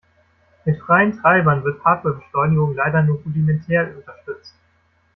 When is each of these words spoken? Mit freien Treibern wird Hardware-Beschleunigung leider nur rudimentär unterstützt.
Mit 0.65 0.79
freien 0.81 1.15
Treibern 1.15 1.63
wird 1.63 1.83
Hardware-Beschleunigung 1.85 2.73
leider 2.73 3.03
nur 3.03 3.19
rudimentär 3.21 3.87
unterstützt. 3.95 4.55